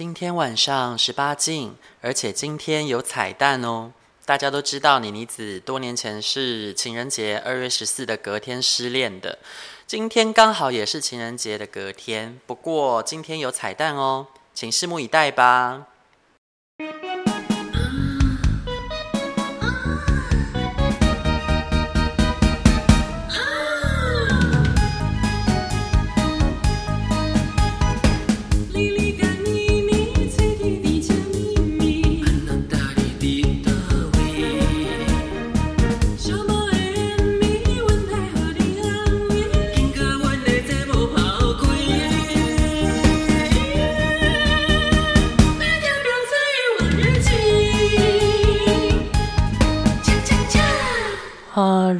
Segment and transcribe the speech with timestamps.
[0.00, 3.92] 今天晚上十八禁，而且今天有彩蛋哦！
[4.24, 9.38] 大家都知道，妮妮子多年前是情人节二月十四的隔天失恋的，
[9.86, 12.40] 今天刚好也是情人节的隔天。
[12.46, 15.88] 不过今天有彩蛋哦，请拭目以待吧。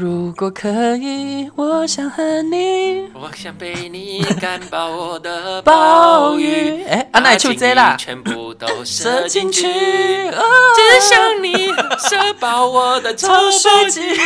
[0.01, 6.83] 如果可以，我想和你，我想被你干爆我的暴雨。
[6.85, 11.67] 哎，阿奶出这啦，全部都射进去，只想你
[11.99, 14.17] 射爆我的臭水机，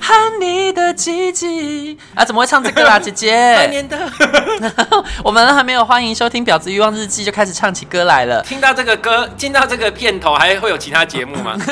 [0.00, 1.96] 和你的鸡鸡。
[2.16, 3.30] 啊，怎么会唱这个啦，姐姐？
[3.56, 3.96] 拜年的，
[5.22, 8.42] 我们还没有欢迎收听《婊子欲望日记》，就开始唱起歌来了。
[8.42, 11.56] 听到这个歌，听到这个片头，还会有其他节目吗？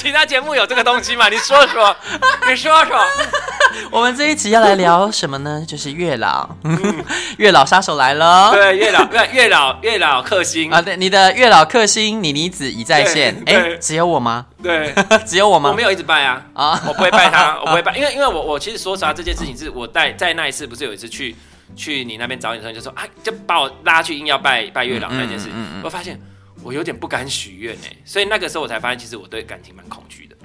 [0.00, 1.28] 其他节目有这个东西吗？
[1.28, 1.94] 你说说，
[2.48, 2.98] 你说说。
[3.90, 5.62] 我们这一集要来聊什么呢？
[5.68, 7.04] 就是月老，嗯、
[7.36, 8.50] 月老杀手来了。
[8.50, 10.80] 对，月老，月 月老，月老克星啊！
[10.80, 13.42] 对，你的月老克星，妮妮子已在线。
[13.44, 14.46] 哎，只有我吗？
[14.62, 14.94] 对，
[15.26, 15.68] 只有我吗？
[15.68, 16.82] 我没有一直拜啊啊！
[16.88, 21.36] 我不会拜他，我不会拜，因为因为我我其实说实话，这件事情是我在在那一次不是有一次去
[21.76, 25.48] 去你那边找你的时候，就说啊，就把我拉去硬要拜拜月老那件事，
[25.84, 26.18] 我发现。
[26.62, 30.36] 我有点不敢许愿哎，所以那个时候我才发现，其实我对感情蛮恐惧的。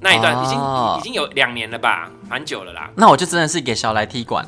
[0.00, 2.90] 那一段已经、哦、已经有两年了吧，蛮久了啦。
[2.96, 4.46] 那我就真的是给小来踢馆。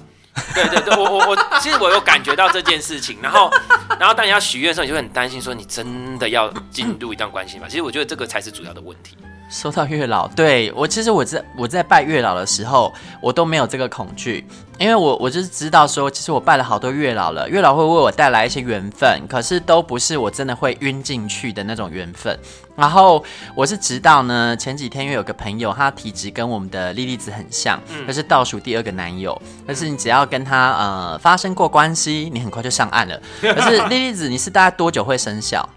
[0.55, 3.51] 对对对，我我我，其实我有感觉到这件事情，然后
[4.01, 7.67] 然后当你要许愿的时候，你就会很担心，说你真的要进入一段关系吗？
[7.69, 9.17] 其实我觉得这个才是主要的问题。
[9.49, 14.47] 说到月老，对，我其实我在我在拜月老的时候，我都没有这个恐惧，
[14.79, 22.35] 因为我我就是知道说，其实我拜了好多月老了，月老会为我带来一些缘分，可是都不是我真的会晕进去的那种缘分。
[22.75, 23.23] 然后
[23.55, 33.21] 我是直到呢前几天，因为有个朋友，他体质跟我们的莉莉子很像，他、嗯、是倒数第二个男友，但是你只要跟他呃发生过关系，你很快就上岸了。
[33.43, 35.69] 可是莉莉子，你是大概多久会生效？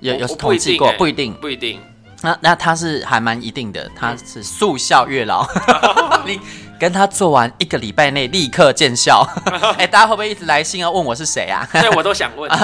[0.00, 0.92] 有有统计过？
[0.98, 1.80] 不一定，不一定。
[2.22, 5.46] 那那他是还蛮一定的，他是速效月老，
[6.26, 6.40] 你
[6.78, 9.26] 跟他做完一个礼拜内立刻见效。
[9.78, 11.66] 哎、欸，大家会不会一直来信要问我是谁啊？
[11.72, 12.50] 对，我都想问。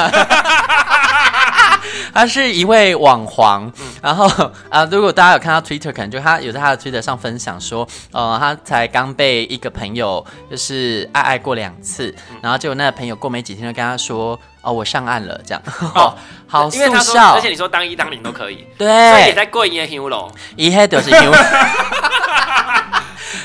[2.12, 4.26] 他是一位网黄，嗯、然后
[4.68, 15.62] 啊，如果大家有看到 Twitter，可能就他有在他的 Twitter 上分享说，呃，他才刚被一个朋友就是爱爱过两次，嗯、然后结果那个朋友过没几天就跟他说，哦，我上岸了，这样，
[15.94, 16.14] 哦，
[16.46, 21.30] 好速效，而且你说当一当零都可以，对，所以也在过一年 h 了，一黑都是 h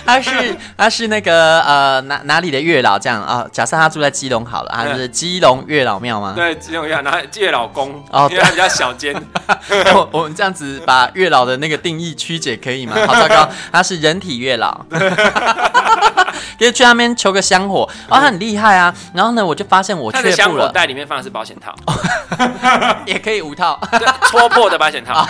[0.06, 3.46] 他是他是那个呃哪哪里的月老这样啊？
[3.52, 6.34] 假设他住在基隆好了，他就是基隆月老庙吗？
[6.36, 9.14] 对，基隆月老，然后月老公哦，因为他比较小间。
[9.94, 12.96] 我我们这样子把月老的那个定义曲解可以吗？
[13.06, 14.84] 好糟糕，他是人体月老，
[16.60, 18.94] 可以去那边求个香火哦，他很厉害啊。
[19.14, 20.36] 然后呢，我就发现我却步了。
[20.36, 21.74] 香火袋里面放的是保险套，
[23.08, 23.80] 也可以无 套，
[24.26, 25.26] 戳破的保险套，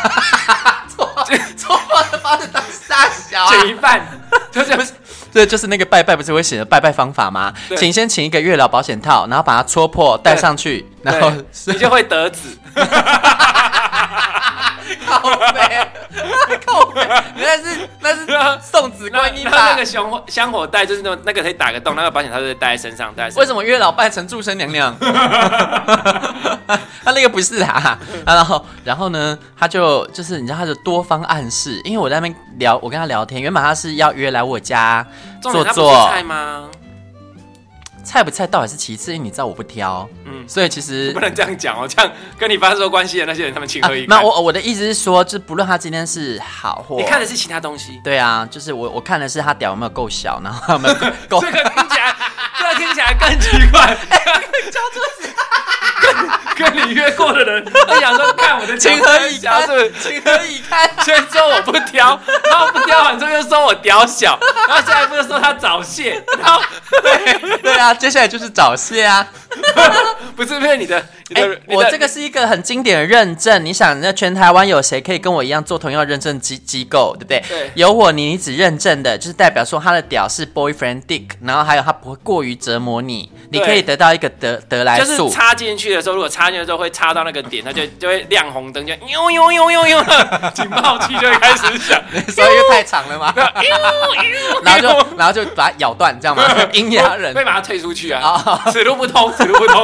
[0.95, 1.07] 戳
[1.55, 4.01] 戳破的保险套杀小，减一半。
[4.51, 4.91] 就是不是，
[5.31, 7.53] 对，就是那个拜拜不是会写的拜拜方法吗？
[7.69, 11.31] 对请先请一个月老保险套，然后把它戳破戴上去，然后
[11.65, 12.57] 你就会得子。
[15.17, 15.19] 靠
[15.53, 15.87] 北，
[16.65, 17.01] 靠北，
[17.35, 18.25] 原来是那是
[18.61, 19.71] 送子观音吧？
[19.71, 23.29] 那个香火香火袋就是那种那个可以打个洞，那个保险套就带在身上，戴。
[23.35, 24.95] 为什么月老拜成祝生娘娘？
[27.03, 35.05] 他那个不是啊，然后然后呢，他就就是你知道他就多方暗示，因为我在那边聊，我跟他聊天，原本他是要约来我家
[35.41, 36.07] 坐坐。
[36.07, 36.69] 菜吗？
[38.03, 44.17] 菜不菜倒也是其次，因为你知道我不挑，嗯，所以其实 不能这样讲哦，这样跟你发生关系的那些人，他们情何以堪？
[44.17, 47.99] 那我我的意思是说，就不论他今天是好或，你看的是其他东西。
[48.03, 50.95] 对啊，就是我我看的是他屌有没有够小，然后有没有
[51.27, 51.39] 够。
[51.45, 52.15] 这个听起来，
[52.57, 53.97] 这个听起来更奇怪。
[54.71, 55.29] 交桌子，
[56.55, 59.61] 跟跟你约过的人，他想说，看我的情何以堪？
[59.65, 59.91] 是不是？
[59.99, 60.89] 情何 以堪？
[61.03, 62.19] 先说我不挑，
[62.49, 64.37] 然后不挑完之后又说我屌小，
[64.69, 66.61] 然后下一步就说他早泄，然后
[67.01, 69.27] 对对啊，接下来就是早泄啊。
[70.37, 71.03] 不是不是你的，
[71.35, 73.63] 你的，欸、我这个是一个很经典的认证。
[73.63, 77.43] 你想，那全台湾有谁可以跟我一样做同样认证机机构，对不对？
[77.47, 77.71] 对。
[77.75, 85.17] 有我，你你只认证的，就是代表说他的屌是 boyfriend dick，然后还有他不会过于折磨你，你可以得到一个得得来速。
[85.17, 90.03] 就是插进去的时候，如果插进去的时候会插到那个点，它就就会亮红灯，就呦呦呦呦呦，
[90.53, 92.01] 警报器就会开始响。
[92.29, 93.33] 所以又太长了吗？
[94.63, 94.87] 然后就
[95.17, 96.43] 然后就把它咬断，这样吗？
[96.73, 98.61] 阴阳人会把它退出去啊！
[98.71, 99.83] 此路不通，此路不通。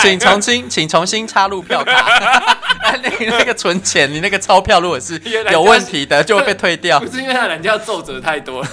[0.00, 2.56] 请重新，请重新插入票卡。
[3.02, 5.20] 那那个存钱，你那个钞票如果是
[5.50, 6.98] 有问题的，就会被退掉。
[7.00, 8.68] 不是因为他懒觉皱褶太多 了。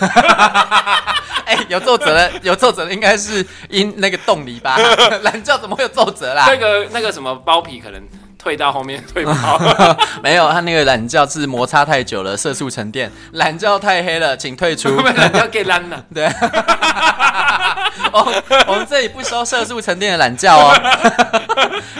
[1.46, 4.78] 哎、欸，有奏折的，有奏折的应该是因那个洞里吧？
[5.24, 6.46] 懒觉怎么会有奏折啦？
[6.48, 8.02] 那个那个什么包皮可能
[8.46, 9.60] 退到后面退不好。
[10.22, 13.12] 没有，他那个懒觉是摩擦太久了，色素沉淀。
[13.32, 14.96] 懒觉太黑了，请退出。
[15.02, 16.06] 懒觉给烂了。
[16.14, 16.28] 对。
[18.14, 18.32] 哦，
[18.68, 20.70] 我们这里不收色素沉淀的懒觉哦。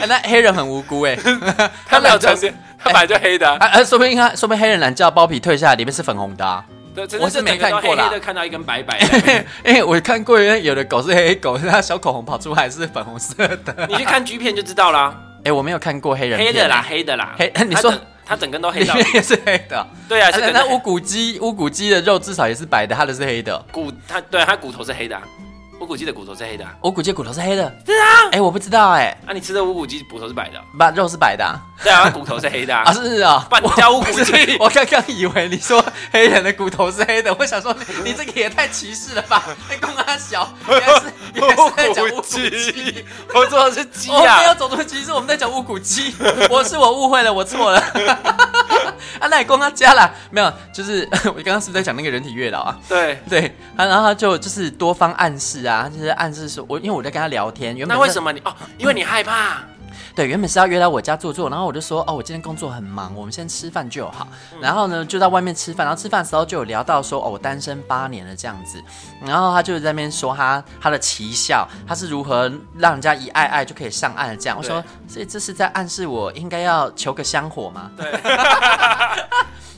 [0.02, 1.18] 欸、那黑人很无辜哎，
[1.88, 3.50] 他没有沉淀，他本来就黑的。
[3.50, 6.64] 啊，啊说不定他说不定黑人懒觉包皮退下来里面是粉红的，啊。
[6.94, 8.12] 对，我是没看过啦。
[8.22, 9.46] 看到一根白白的。
[9.64, 13.88] 哎，我看过，有的狗是黑黑狗，它小口红跑出来是粉红色的。
[13.90, 15.16] 你去看 G 片就知道啦。
[15.46, 16.40] 哎，我没有看过黑人。
[16.40, 17.36] 黑的啦，黑的啦。
[17.38, 17.94] 黑， 你说
[18.26, 18.94] 它整根都黑的。
[19.14, 19.88] 也是黑的。
[20.10, 23.64] 对啊，那乌骨鸡，乌骨鸡的肉至少也是白的，它的是黑的。
[23.72, 25.22] 骨，它对它骨头是黑的。
[25.82, 31.46] 乌骨鸡的骨头是黑的，乌骨鸡骨头是黑的，是啊，哎，我不知道哎，啊，你吃的乌骨鸡骨头是白的，把肉是白的，
[31.84, 46.16] 对啊，骨头是黑的啊， 是啊，半条乌骨鸡，我刚刚以为你说黑人的骨头是黑的，我想说你这个也太歧视了吧，你公阿小，原来是原来是在讲乌骨鸡，我说的是鸡啊，我没有种族歧视，我们在讲乌骨鸡，
[46.50, 47.80] 我是我误会了，我错了，
[49.20, 50.52] 啊，那你公阿加了没有？
[50.74, 52.78] 就是 我刚刚是不是在讲那个人体月老啊？
[52.88, 53.22] 对。
[53.30, 56.66] 对，然后他就就是多方暗示啊，就是暗示说。
[56.68, 58.56] 我因为我在跟他聊天，原本那为什么你哦？
[58.78, 59.60] 因为你害怕。
[60.14, 64.26] 对，原本是要约来我家坐坐，然后我就说哦，我今天工作很忙，我们先吃饭就好。
[64.62, 68.82] 然后呢，就在外面吃饭，然后吃饭的时候就有聊到说哦，我单身八年了这样子。
[69.22, 74.58] 然后他就在那边说他他的奇效，他是如何让人家一爱爱就可以上岸的这样。
[74.58, 77.92] 我说，所以这是在暗示我应该要求个香火吗？
[77.98, 78.10] 对。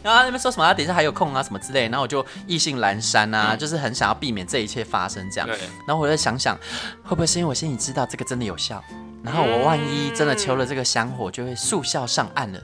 [0.07, 0.65] 然后他那边说什么？
[0.65, 1.83] 他等一下还有空啊，什么之类。
[1.89, 5.45] 然后我就意兴阑珊啊，嗯、就是很想要避免这一切发生这样。
[5.45, 5.57] 对。
[5.85, 6.57] 然后我就想想，
[7.03, 8.81] 会不会是因为我心里知道这个真的有效？
[9.21, 12.59] 然后我万一真的求了这个香火，就会速效上岸了。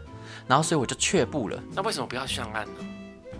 [0.47, 1.59] 然后所以我就却步了。
[1.73, 2.71] 那为什么不要上岸呢？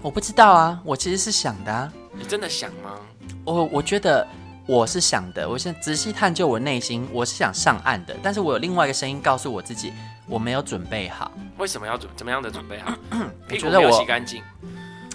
[0.01, 1.89] 我不知道啊，我其实是想的啊。
[2.11, 2.99] 你真的想吗？
[3.45, 4.27] 我我觉得
[4.65, 5.47] 我是想的。
[5.47, 8.13] 我现在仔细探究我内心，我是想上岸的。
[8.21, 9.93] 但是我有另外一个声音告诉我自己，
[10.27, 11.31] 我没有准备好。
[11.57, 12.09] 为什么要准？
[12.15, 12.93] 怎么样的准备好？
[13.49, 14.41] 我觉得我洗干净。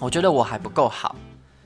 [0.00, 1.14] 我觉得我还不够好。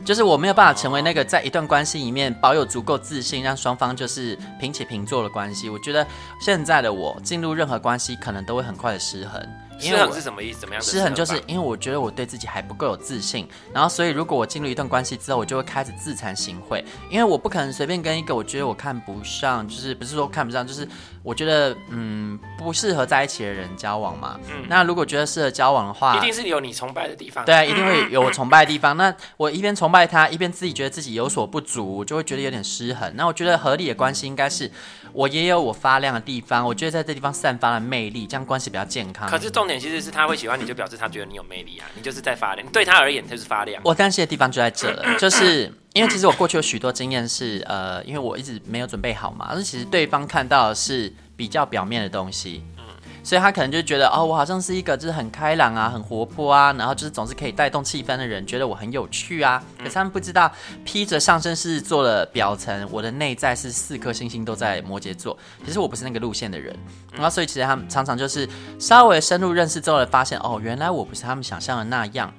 [0.04, 5.68] 就是我没有办法成为那个在一段关系里面保有足够自信，让双方就是平起平坐的关系。
[5.68, 6.04] 我觉得
[6.40, 9.40] 现在的我进入任何关系，可能都会很快的失衡。
[9.78, 10.60] 失衡是什么意思？
[10.60, 10.82] 怎么样？
[10.82, 20.86] 失衡就是因为我觉得我对自己还不够有自信，然后所以如果我进入一段关系之后，我就会开始自惭形秽，因为我不可能随便跟一个我觉得我看不上，就是不是说看不上，就是
[21.22, 24.38] 我觉得嗯不适合在一起的人交往嘛。
[24.48, 24.64] 嗯。
[24.68, 27.44] 那如果觉得适合交往的话，一定是有你崇拜的地方。
[27.44, 28.96] 对，一定会有我崇拜的地方。
[28.96, 33.12] 那我一边崇拜他，一边自己觉得自己有所不足，我就会觉得有点失衡。
[33.16, 34.70] 那我觉得合理的关系应该是
[35.12, 39.28] 我也有我发亮的地方，我觉得在这地方散发了魅力，这样关系比较健康。
[39.28, 40.52] 可是重点其实是他会喜欢。
[40.62, 43.82] 你就表示他觉得你有魅力啊，你就是在发亮，对他而言就是发亮。
[43.84, 52.62] 我担心的地方就在这了，就是因为其实我过去有许多经验是，呃，因为我一直没有准备好嘛，而其实对方看到的是比较表面的东西。
[52.76, 52.82] 嗯
[53.24, 59.62] 所以他可能就觉得哦，我好像是一个就是很开朗啊、很活泼啊，然后就是总是可以带动气氛的人，觉得我很有趣啊。
[59.78, 60.50] 可是他们不知道，
[60.84, 65.38] 披着上身是做了表层，我的内在是四颗星星都在摩羯座。
[65.64, 66.76] 其实我不是那个路线的人，
[67.12, 68.48] 然后所以其实他们常常就是
[68.80, 72.34] 稍微深入认识之后，发现哦，原来我不是他们想象的那样。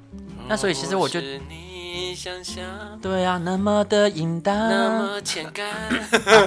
[0.50, 1.22] 那所以其实我就。
[2.16, 2.64] 想象
[3.02, 5.90] 对啊，那么的淫荡，那么欠干、啊。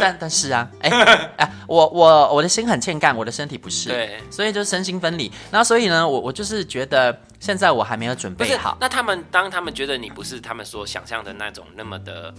[0.00, 0.90] 但但是啊，哎
[1.36, 3.88] 哎，我我我的心很欠干，我的身体不是。
[3.88, 5.30] 对，所以就身心分离。
[5.50, 8.76] 那所以呢，我我就是觉得现在我还没有准备好。
[8.80, 12.32] 那他们当他们觉得你不是他们所想象的那种那么的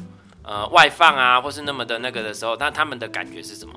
[0.44, 3.74] 呃外放啊，或是那么的那个的时候，那他们的感觉是什么？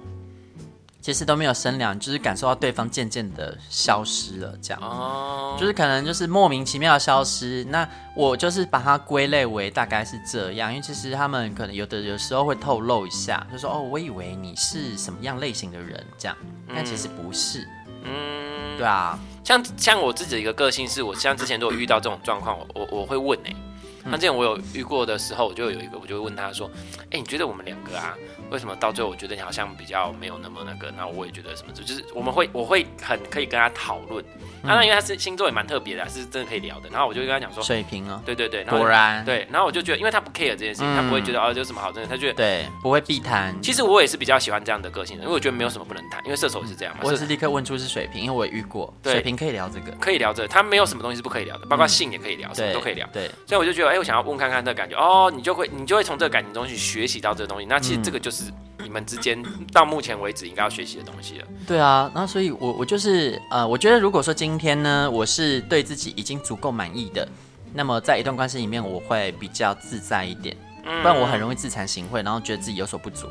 [1.00, 7.64] 其实都没有声量，就是感受到对方渐渐的消失了，这样，哦，就是可能就是莫名其妙的消失。
[7.70, 16.36] 那我就是把它归类为大概是这样，因为其实他们可能有的有时候会透露一下，就说哦，我以为你是什么样类型的人，这样，
[16.74, 17.66] 但其实不是。
[18.04, 23.56] 嗯，对啊，像像我自己的一个个性是，我像之前如果遇到这种状况，我我我会问哎、欸，
[24.04, 26.70] 那之前我有遇过的时候，我就有一个，我就会问他说，
[27.04, 28.14] 哎、欸，你觉得我们两个啊？
[28.50, 30.88] 为什么到最后我觉得你好像比较没有那么那个？
[30.96, 34.24] 然后我也觉得什么，就是我们会我会很可以跟他讨论。
[34.62, 36.88] 当然，因为他是星座也蛮特别的，是真的可以聊的。
[36.90, 39.46] 然后我就跟他讲说，水瓶哦，对对对，果然对。
[39.50, 43.54] 然后我就觉得，因为他不 care 这件事情，他不会觉得哦，有什么好真的，他觉得对，不会避谈。
[43.62, 47.00] 其实我也是比较喜欢这样的个性的，因为我觉得没有什么不能谈，因为射手是这样嘛。
[47.04, 53.08] 我也是立刻问出是水瓶，因为我也遇过，水瓶可以聊这个，可以聊这个，他没有什么东西是不可以聊的，包括性也可以聊，什么都可以聊。
[53.14, 57.66] 对，所以我就觉得，哎，我想要问看看这个感觉，哦，你就会你就会从这个感情中去学习到这个东西。
[57.66, 58.39] 那其实这个就是
[58.82, 59.42] 你们之间
[59.72, 61.46] 到目前为止应该要学习的东西了。
[61.66, 67.28] 对啊，然后所以我我就是呃，我觉得如果说今天呢，我是对自己已经足够满意的，
[67.74, 73.26] 那么在一段关系里面，我会比较自在一点，不然我很容易自惭形秽，然后觉得自己有所不足。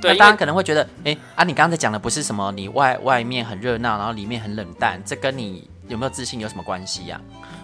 [0.00, 7.20] 对，大家可能会觉得，哎啊，你刚才讲的不是什么你外外面很热闹，然后里面很冷淡，这跟你有没有自信有什么关系呀？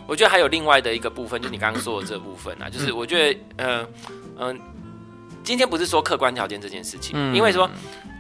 [0.07, 3.87] 我觉得还有另外的一个部分，就你刚刚说的这部分啊，就是我觉得，嗯
[4.39, 4.61] 嗯，
[5.47, 7.71] 今天不是说客观条件这件事情，因为说。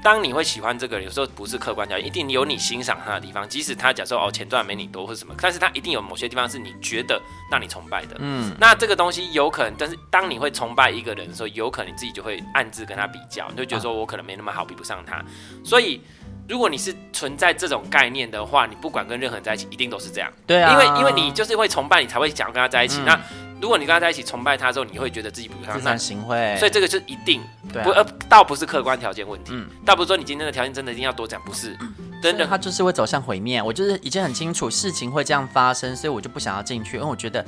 [0.02, 3.49] 当你会喜欢这个人，有时候不是客观条件，一定有你欣赏他的地方。
[3.49, 8.14] 即使他假设哦钱赚没你多或者什么，但是他一定有某些地方是你觉得让你崇拜的。
[8.21, 15.21] 嗯，那这个东西有可能，但是当你会崇拜一个人的时候，有可能你自己就会暗自跟他比较，你就觉得说我可能没那么好，比不上他。
[15.64, 16.00] 所以
[16.49, 20.31] 如果你是存在这种概念的话，你不管跟任何人在一起，一定都是这样。
[20.47, 23.00] 对啊，因为因为你就是会崇拜，你才会想要跟他在一起。
[23.05, 23.19] 那
[23.61, 31.76] 如果你跟他在一起崇拜他之后，你会觉得自己不上，自惭形秽，所以这个就一定不呃，倒不是客观条件问题，嗯，倒不是说你今天的条件真的一定要多讲，不是，
[32.23, 33.62] 真的，他就是会走向毁灭。
[33.62, 37.45] 我就是已经很清楚事情会这样发生，所以我就不想要进去，因为我觉得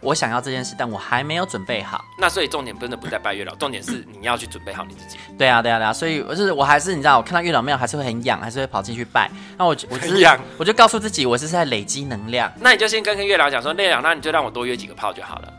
[0.00, 2.04] 我想要这件事，但我还没有准备好。
[2.18, 5.18] 那所以重点真的不在拜月老，重点是你要去准备好你自己。
[5.36, 9.30] 对啊，对啊，对啊，所以我就是我还是你知道，我看到月老庙还是会很痒，还是会跑进去拜。
[9.56, 12.52] 那我 我就是痒，我就告诉自己，我是在累积能量。
[12.60, 15.52] 那你就先跟跟月老讲说，月老，那你就让我多约几个炮就好了。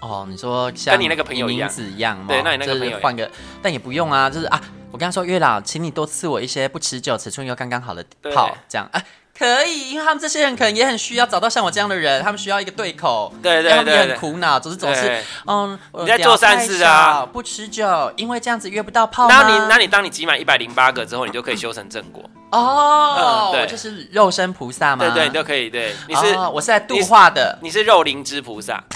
[0.00, 2.26] 哦，你说像跟你那个朋友一样，一样吗？
[2.28, 3.28] 对，那你那个朋友换个，
[3.62, 4.60] 但也不用啊，就是啊，
[4.92, 9.02] 我跟他说月老，请你多赐我一些不持久、尺寸又刚刚好的炮，这样啊，
[9.38, 19.28] 可以，因为他们这些人可能也很需要找到像我这样的人，他们需要一个对口，对对对，他们也很苦恼，总是总是，嗯，你在做善事啊，不持久，因为这样子约不到炮。
[19.28, 22.28] 那你，那你当你集满一百零八个之后，你就可以修成正果。
[22.50, 25.04] 哦，对，就是肉身菩萨吗？
[25.04, 25.68] 对对，你都可以。
[25.68, 28.82] 对，你是我是在度化的，你是肉灵芝菩萨。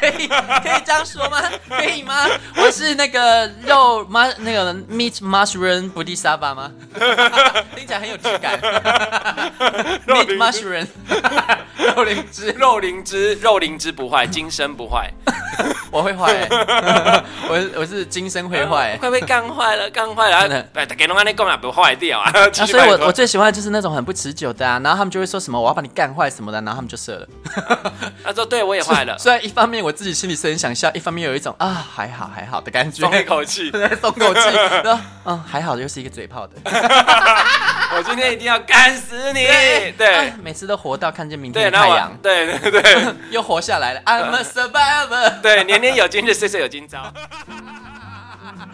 [0.00, 1.38] 可以可以这样说吗？
[1.68, 2.26] 可以吗？
[2.56, 6.72] 我是那个肉 mus 那个 meat mushroom 菩提萨巴吗？
[7.76, 8.58] 听起来很有质感。
[10.06, 10.86] meat mushroom
[11.76, 15.10] 肉灵芝肉灵芝肉灵芝不坏，今生不坏。
[15.90, 16.48] 我会坏，
[17.48, 20.64] 我我是今生会坏，快被干坏了，干坏了。
[21.10, 22.32] 龙安那贡也不坏掉啊。
[22.52, 27.28] 所以我我最喜欢的 就是那种很不持久的啊，然后他们就会说什么我要把你干坏什么的，然后他们就射了。
[28.24, 29.16] 他说对我也坏了。
[29.20, 34.40] 虽然一方面我自己心里是很想笑，一方面有一种啊还好还好的感觉，松一口气，对，松口气。
[34.84, 36.54] 然后嗯还好又是一个嘴炮的。
[37.92, 39.44] 我今天一定要干死你！
[39.98, 42.16] 对，每次都活到看见明天的太阳。
[42.22, 44.00] 对对对，又活下来了。
[44.06, 45.40] I'm a survivor。
[45.42, 47.12] 对，年年有今日，岁岁有今朝。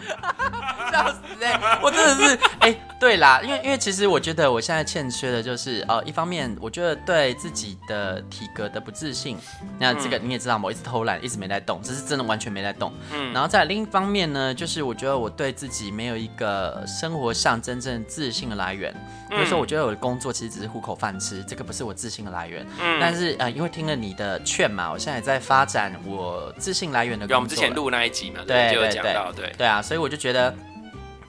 [0.91, 1.79] 笑死哎、欸！
[1.81, 9.37] 我真的是哎、欸，对啦，因为因为其实我觉得我现在欠缺的就是呃，一方面我觉得对自己的体格的不自信，
[9.79, 12.91] 那这个你也知道，我一直偷懒，一直没在动，这是真的完全没在动。
[13.13, 18.93] 嗯，然后在另一方面呢，就是我觉得我对自己没有一个生活上真正自信的来源。
[19.29, 22.65] 比如说，我觉得我的工作其实只是糊口饭吃，这个不是我自信的来源。
[22.79, 27.33] 嗯，但是呃，因为听了你的劝嘛，我现在也在发展我自信来源的工作。
[27.33, 30.55] 对，我们之前录那一集嘛，对，就有讲到，对，对啊，所以我就觉得。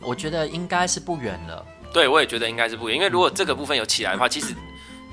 [0.01, 1.67] 我觉得应该是不远了。
[1.93, 4.55] 对，我也觉得应该是不远，因为如果这个部分有起来的话，其实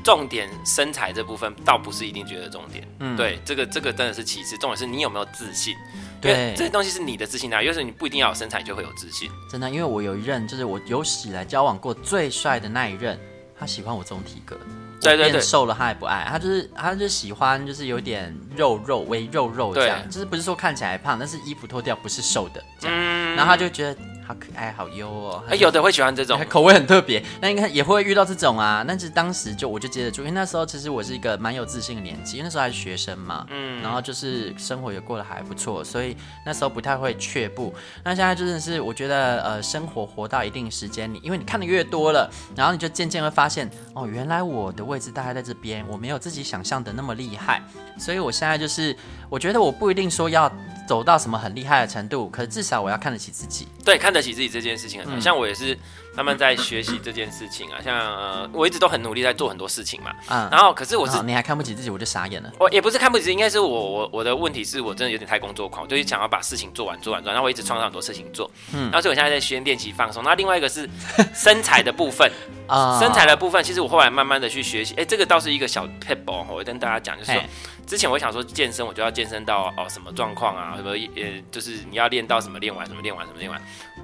[0.04, 2.88] 重点身材这部分倒不是一定觉得重点。
[3.00, 5.76] 嗯，对，这个这个真的是其次，重点是你有没有自信。
[6.22, 9.28] 对，这些东西是你的自信啊，有时候你不一定要有身材就会有自信。
[9.50, 13.20] 真的，因为我有一任就是我有史以来交往过最帅的那一任，
[13.60, 14.56] 他喜欢我这种体格。
[15.02, 24.15] 对对对，瘦了他也不爱，他就是他就喜欢就是有点肉肉微肉肉这样，就是不是说看起来胖，但是衣服脱掉不是瘦的这样，嗯，然后他就觉得。
[24.28, 25.44] 好可爱，好优哦！
[25.48, 27.24] 哎，有的会喜欢这种， 口味很特别。
[27.40, 28.84] 那应该也会遇到这种啊。
[28.88, 33.46] 但是当时就我就接得住，因为那时候其实我是一个蛮有自信的年纪，因为那时候还是学生嘛。
[33.52, 33.84] 嗯。
[33.84, 37.72] 然后就是生活也过得还不错，所以那时候不太会却步。
[38.04, 47.62] 那现在真的是我觉得呃，生活活到一定时间，你因为你看的越多了，然后你就渐渐会发现哦，原来我的位置大概在这边，我没有自己想象的那么厉害。
[48.00, 48.96] 所以我现在就是
[49.30, 50.52] 我觉得我不一定说要。
[50.88, 53.68] 走到什么很厉害的程度，可是至少我要看得起自己。
[53.84, 55.20] 对，看得起自己这件事情很重要。
[55.20, 55.78] 嗯、像我也是
[56.16, 57.78] 慢慢在学习这件事情啊。
[57.84, 60.12] 像呃，我一直都很努力在做很多事情嘛。
[60.30, 60.50] 嗯。
[60.50, 62.52] 然后，可是我是你还看不起自己，我就傻眼了。
[62.60, 67.34] 我也不是看不起，应该是我我我的问题是我真的有点太工作狂，就是想要把事情做完做完做完。
[67.36, 68.50] 然后我一直创造很多事情做。
[68.74, 68.84] 嗯。
[68.86, 70.24] 然后所以我现在在学练习放松。
[70.24, 70.90] 那另外一个是
[71.34, 72.32] 身材的部分
[72.68, 74.96] 啊，身材的部分，其实我后来慢慢的去学习。
[74.96, 77.42] 哎，这个倒是一个小 pap，我会跟大家讲，就是说。
[77.86, 80.74] 之前我想说健身，我就要健身到哦什么状况啊？
[80.76, 83.62] 什么呃，就是你要练到什么练完什么练完什么练完。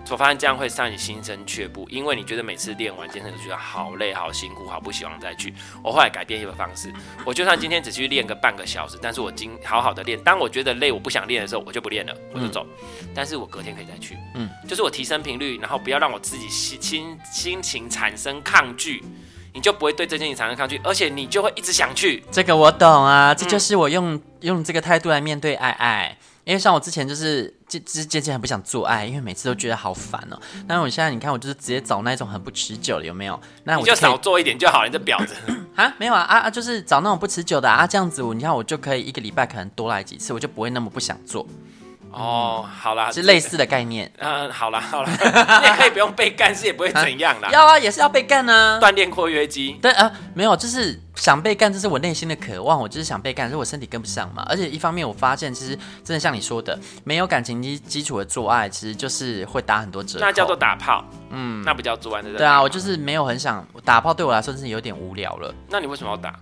[0.09, 5.53] 我发现这样会让你心生却步，因为你觉得每次练完健身就觉得好累、好辛苦、好不希望再去。
[5.83, 6.91] 我后来改变一个方式，
[7.25, 10.21] 我就算今天只去练个半个小时，但是我今好好的练。
[10.23, 12.67] 当我觉得累、我不想练的时候，我就不练了，我就走。
[13.01, 14.17] 嗯、但是我隔天可以再去。
[14.35, 19.03] 嗯，就是我提升频率，然后不要让我自己心心心情产生抗拒。
[19.53, 22.23] 你就不会对这件事情产生抗拒，而且你就会一直想去。
[22.31, 26.17] 这个我懂啊，这就是我用、嗯、用这个态度来面对爱爱。
[26.43, 30.39] 因为像我之前就是渐渐渐渐很不想做爱，因为每次都觉得好烦哦。
[30.67, 33.39] 但是我现在你看，我就是直接找那种很不持久的，有没有？
[33.63, 34.87] 那我就，就少做一点就好了。
[34.87, 35.35] 你这婊子
[35.75, 41.45] 啊，没有啊啊啊，就是找那种不持久的啊，这样子我你看我就可以一个礼拜可能多来几次，我就不会那么不想做。
[42.11, 44.11] 哦，好啦，是类似的概念。
[44.17, 45.09] 嗯，好啦，好啦，
[45.61, 47.49] 你也可以不用被干，是也不会怎样啦。
[47.53, 49.73] 要啊，也是要被干啊，锻炼括约肌。
[49.81, 54.45] 对啊，没有，就是想被干，这是我内心的渴望，我就是想被干，是我身体跟不上嘛。
[54.49, 60.25] 而且一方面，我发现其实真的像你说的，没有感情基基础的做爱，其实就是会打很多折扣。
[60.25, 65.53] 那叫做打炮，嗯，那不叫做爱，对对啊，我就是没有很想打炮，对我来说真是有点无聊了。
[65.69, 66.35] 那你为什么要打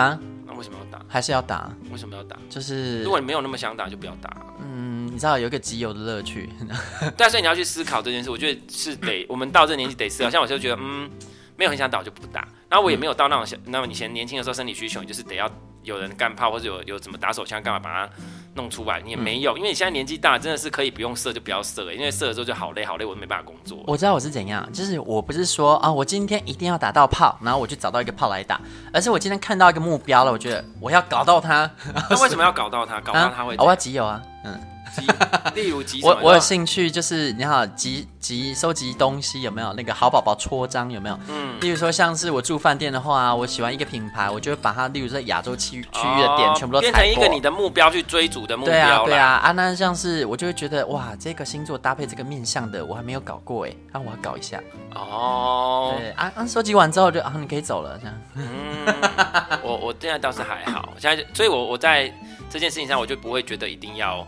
[0.00, 0.18] 啊？
[0.60, 1.02] 那为什么要打？
[1.08, 1.72] 还是要打？
[1.90, 2.36] 为什么要打？
[2.50, 4.30] 就是如果你没有那么想打，就不要打。
[4.62, 6.50] 嗯你知道有一个集邮的乐趣，
[7.16, 8.30] 对，所以你要去思考这件事。
[8.30, 10.28] 我觉得是得，我们到这年纪得思考。
[10.28, 11.10] 像我就觉得，嗯，
[11.56, 12.46] 没有很想打，我就不打。
[12.68, 15.50] 然后我也没有到那种小，那么以前年轻的时候生理需求，就是得要
[15.82, 18.12] 有人干炮或者有有怎么打手枪干嘛把它
[18.54, 19.00] 弄出来。
[19.00, 23.78] 你也没有，因为你现在年纪大，真的是可以不用射就不要射，因为射了之后就好累好累，我都没办法工作。
[23.86, 28.60] 我知道我是怎样，就是我不是说啊，我今天一定要打到炮，然后我就找到一个炮来打，
[28.92, 31.70] 而是我今天看到一个目标了，我觉得我要搞到它。
[32.10, 33.00] 那为什么要搞到它？
[33.00, 33.56] 搞到它会？
[33.58, 34.60] 我要集邮啊，嗯。
[35.54, 39.72] 例如集，我我有兴趣，就是你好集集收集东西有没有？
[39.74, 41.18] 那个好宝宝戳章有没有？
[41.28, 48.74] 嗯，例如说像是我住饭店的话，我喜欢一个品牌，我就会把它，例如在亚洲区区域的店全部都变成一个你的目标去追逐的目标。
[48.74, 54.60] 对啊，对啊，啊，那像是我就会觉得哇，这个星座搭配这个面相的，我还没有搞过哎，那我要搞一下。
[54.94, 58.14] 哦，对啊，啊，收集完之后就啊，你可以走了这样。
[58.34, 58.86] 嗯，
[59.62, 62.12] 我我现在倒是还好，现在所以，我我在
[62.48, 64.26] 这件事情上，我就不会觉得一定要。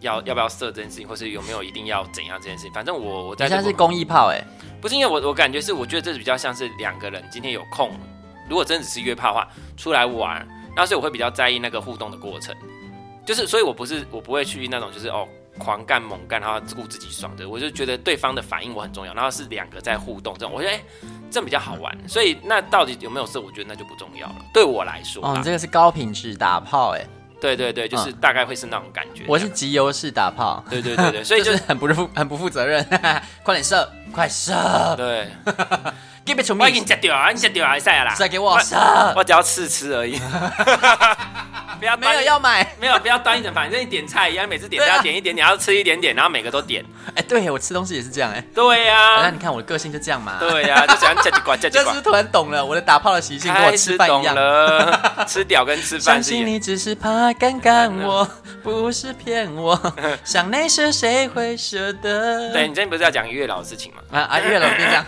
[0.00, 2.72] 要要不要射这件事情，或是有没有一定要怎样这件事情？
[2.72, 4.42] 反正我我在现在是公益炮哎，
[4.80, 7.90] 不是因为我我感觉是我觉得这是比较像是两个人今天有空，
[8.48, 12.54] 如果真的只是约炮的话，出来玩，那所以我会比较在意那个互动的过程，
[13.26, 15.26] 就是所以我不是 我不会去那种就是哦
[15.58, 20.80] 狂干猛干，然后顾自己爽的，我就觉得对方的反应我很重要，然后是两个在互动这种，我觉得哎
[21.30, 27.04] 这样比较好玩，所以那到底有没有射，我觉得那就不重要了，对我来说哦，这个是高品质打炮哎。
[27.40, 29.24] 对对对，就是大概会是那种感觉。
[29.28, 30.62] 我是集邮式打炮。
[30.68, 32.84] 对对对对，所以就是很不负很不负责任。
[33.42, 34.52] 快点射，快射！
[34.96, 35.28] 对
[36.58, 38.14] 我已经接掉啊，你接掉还是啦？
[38.16, 38.58] 再给我！
[39.16, 40.20] 我只要试吃而已。
[41.78, 46.84] 不要没有要买，没有不要端一整盘，反正你点菜一样，每次点都要点一点，你要吃一点点，然后每个都点。
[47.14, 48.44] 哎，对，我吃东西也是这样哎。
[48.52, 50.38] 对呀，那你看我的个性就这样嘛。
[50.40, 51.84] 对呀，就喜欢夹几块，夹几块。
[51.84, 54.34] 这是突然懂了我的打炮的习性，跟我吃饭一样。
[55.28, 56.16] 吃屌跟吃饭。
[56.16, 58.28] 相信你只是怕尴尬，我
[58.60, 59.80] 不是骗我。
[60.24, 62.52] 想那时谁会舍得？
[62.52, 64.02] 对，你今天不是要讲月老的事情吗？
[64.10, 65.04] 啊啊，月老别这样，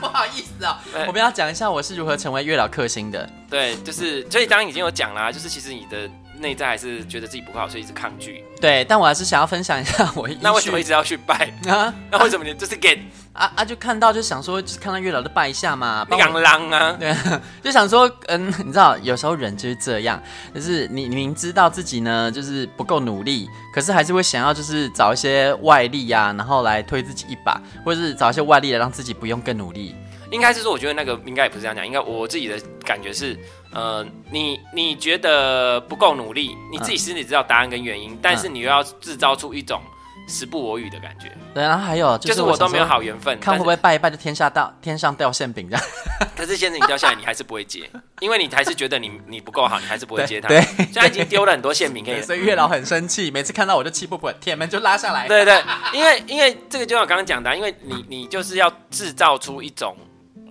[0.00, 3.28] 不好意思思啊，我们要讲一下我是如何成为月老克星的。
[3.50, 8.44] 对，就是所以刚刚已经有讲啦，就是其实你的内在还是觉得自己不够好，所以一直抗拒。
[8.60, 10.28] 对，但我还是想要分享一下我。
[10.40, 11.94] 那为什么一直要去拜 啊？
[12.10, 12.98] 那为什么你就是 get
[13.32, 13.64] 啊啊？
[13.64, 16.04] 就看到就想说，就是看到月老就拜一下嘛。
[16.10, 16.92] 你敢浪啊？
[16.98, 17.14] 对，
[17.62, 20.20] 就想说，嗯，你知道，有时候人就是这样，
[20.52, 29.94] 就是你明知道自己呢就是不够努力，可是还是会想要就是找一些外力呀、啊，然后来推自己一把，或者是找一些外力来让自己不用更努力。
[30.30, 31.86] 应该是说，我觉得那个应该也不是这样讲。
[31.86, 33.38] 应该我自己的感觉是，
[33.72, 39.80] 呃，你你觉得不够努力，你自己心里知道答案跟原因，嗯、但是你又要制造出一种
[40.26, 41.30] 时不我与的感觉。
[41.54, 45.86] 对，然后还有就是，就是我都没有好缘分，看会不会拜一拜就天下到天上掉馅饼这样。
[46.36, 47.88] 可是现在你掉下来，你还是不会接，
[48.20, 50.48] 因为你还是觉得你你不够好，你还是不会接他。
[50.48, 50.60] 对，
[50.90, 55.28] 现在已经丢了很多馅饼给你，所以月老很生气，每次看到我就气不稳，铁门就拉下来。
[55.28, 59.96] 对对，因为因为这个就像我刚刚讲的，因为你你就是要制造出一种。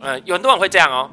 [0.03, 1.09] 嗯，有很多人会这样哦，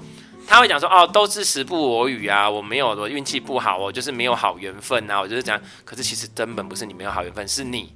[0.47, 5.61] 他会讲说哦，都是时不我与啊，我没有，我运气不好，我就是没有好缘分啊，我就是讲。
[5.85, 7.95] 可是其实根本不是你没有好缘分，是你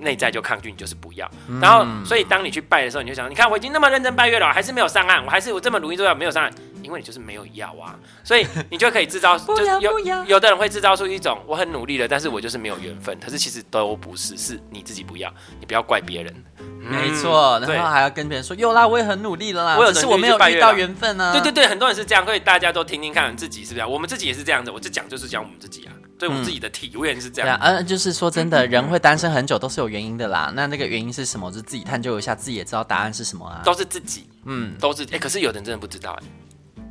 [0.00, 1.30] 内在就抗拒，你就是不要。
[1.48, 6.52] 嗯、然后，所以当你去拜的时候，你就想，你看我已经那么认真拜月老，还是没有上岸，我还是我这么努力都要没有上岸。
[6.82, 13.16] 因为你就是没有要啊， 所以你就可以制造，就是有有的人会制造出一种我很努力了，但是我就是没有缘分。
[13.20, 16.34] 可是其实都不是，是你自己不要，你不要怪别人。
[16.80, 21.32] 没错，然后还要跟别人说有啦，我也很努力了啦，我有只是我没有遇到缘分啊。
[21.32, 23.84] 对对对，很多人是这样，所以大家都听听看自己是不是？
[23.84, 27.58] 我们自己也是这样子，我就讲就是讲我们自己啊，对我们自己的体验是这样。
[27.62, 30.52] 嗯，就是说真的，人会单身很久都是有原因的啦。
[30.54, 31.50] 那那个原因是什么？
[31.50, 33.62] 就自己探究一下，自己也知道答案是什么啊。
[33.64, 35.02] 都是自己，嗯，都是。
[35.10, 36.22] 哎，可是有的人真的不知道哎。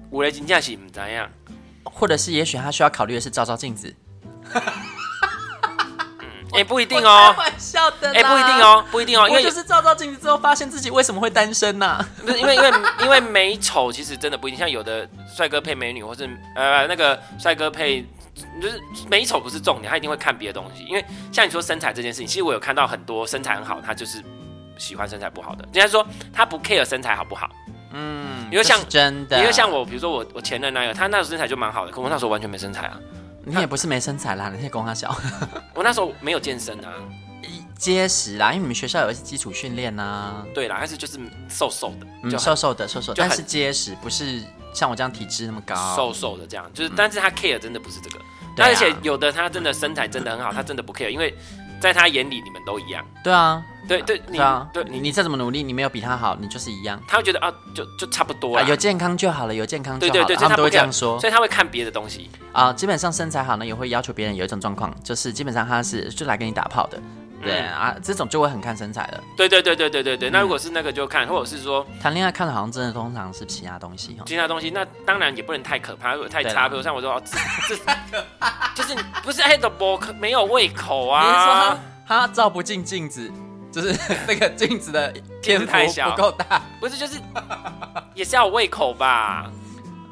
[0.09, 1.29] 五雷金架起怎样？
[1.83, 3.93] 或者是也许他需要考虑的是照照镜子。
[6.21, 7.31] 嗯，也不一定哦。
[7.31, 8.11] 开玩笑的。
[8.11, 9.29] 哎，不一定哦，不一定哦。
[9.29, 12.03] 因为就是照照镜子之后，发现自己为什么会单身呢？
[12.25, 12.71] 不是因为因为
[13.03, 14.59] 因为美丑其实真的不一定。
[14.59, 18.05] 像有的帅哥配美女，或是呃那个帅哥配，
[18.61, 20.83] 就是美丑不是重点，他一定会看别的东西。
[20.85, 24.23] 因为像你说身材这件事情，其实我有看到很多身材很好，他就是
[24.77, 25.63] 喜欢身材不好的。
[25.73, 27.49] 人家说他不 care 身材好不好。
[27.91, 32.99] 嗯，因为像真的，因为像我，比如说我我前任男友，他那时候身材就蛮好的，可我那时候完全没身材啊。
[33.45, 35.15] 你也不是没身材啦，你可以供他小。
[35.73, 36.93] 我那时候没有健身啊，
[37.75, 40.45] 结实啦，因为你们学校有一些基础训练呐。
[40.53, 41.17] 对啦，但是就是
[41.49, 48.19] 瘦瘦的，嗯，瘦瘦的，瘦瘦，但是结实，不是像我这样体质那么高，瘦瘦的这样，就是，但是他 care 真的不是这个，
[48.63, 51.33] 而且有的他真的身材真的很好，他真的不 care，因为
[51.81, 53.05] 在他眼里你们都一样。
[53.23, 53.63] 对啊。
[53.87, 54.37] 对对，你
[54.71, 57.01] 对你你再怎么努力，你没有比他好，你就是一样。
[57.07, 60.13] 他会觉得啊，就就差不多啊，有健康就好了，有健康就好了。
[60.13, 62.71] 对对对，他们都会这样说，所以他会看别的东西啊。
[62.71, 67.01] 基本上身材好呢，也会要求别人有一种状况，就是基本上他是就来跟你打炮的，
[67.41, 69.23] 对啊，这种就会很看身材了。
[69.35, 77.75] 对对对对对对对，那如果是那个就看，或者是说谈恋爱看的好像真的通常是其他东西哈，其他东西那当然也不能太可怕，如果太差，比如像我说这这
[78.75, 83.31] 就是不是黑的波没有胃口啊，你说他照不进镜子。
[83.71, 83.95] 就是
[84.27, 86.09] 那个镜子的天 太小。
[86.09, 87.19] 不够大，不是就是
[88.15, 89.47] 也是要有胃口吧？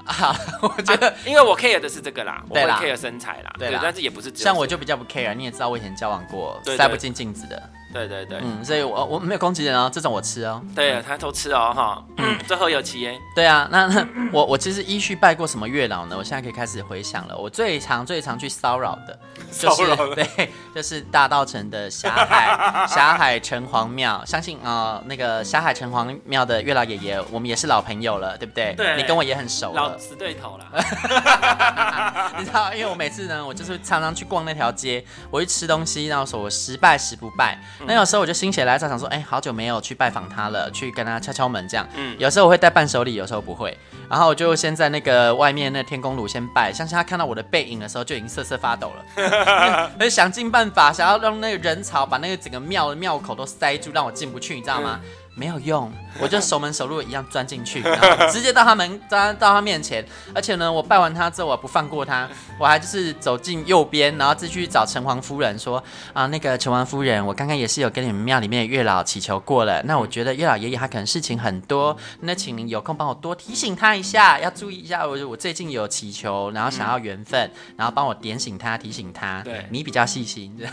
[0.07, 7.61] 啊， 我觉得，因为我 care 的是这个啦，我会 care 身材啦，对，但是也不是像我就比较不 care，你也知道我以前交往过塞不进镜子的。
[7.97, 10.61] 对对对，嗯，所以我我没有攻击人哦，这种我吃哦。
[10.75, 13.17] 对，他都吃哦，哈，嗯，最后有奇耶。
[13.35, 16.15] 对啊，那那我我其实依序拜过什么月老呢？
[16.17, 17.35] 我现在可以开始回想了。
[17.35, 19.19] 我最常最常去骚扰的，
[19.51, 24.23] 就是 对，就是大道城的霞海 霞海城隍庙。
[24.25, 28.75] 相信啊，那个霞海城隍庙的月老爷爷，我们也是老朋友了，对不对？
[28.75, 30.65] 对，你跟我也很熟，老死对头了。
[32.37, 37.57] 你知道，因为我每次呢，我就是常常去逛那条街，我去吃东西，然后说我十拜十不拜。
[37.87, 41.87] 那有时候我就心血来潮想说，哎，好久没有去拜访他了，去跟他敲敲门这样。
[41.95, 43.75] 嗯，有时候我会带伴手礼，有时候不会。
[44.09, 54.99] 然后我就先在那个外面那天公炉先拜，相信他看到我的背影的时候就已经瑟瑟发抖了， 我就想尽办法想要让那个人潮把那个整个庙的庙口都塞住，让我进不去，你知道吗？
[55.03, 60.03] 嗯没有用，我就熟门熟路一样钻进去，然后直接到他门， 到到他面前。
[60.33, 62.27] 而且呢，我拜完他之后，我不放过他，
[62.59, 69.79] 我还就是走进右边，然后继续找城隍夫人说啊，那个城隍夫人，我刚刚也是有跟你们庙里面的月老祈求过了。
[69.83, 75.05] 那我觉得月老爷爷他可能事情很多，那请您有空帮我多提醒他一下，要注意一下。
[75.05, 79.43] 我我最近有祈求，然后想要缘分，然后帮我点醒他，提醒他。
[79.43, 80.57] 对，你比较细心，